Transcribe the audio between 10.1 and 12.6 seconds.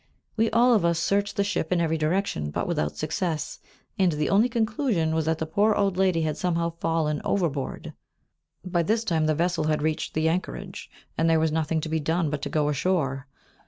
the anchorage, and there was nothing to be done but to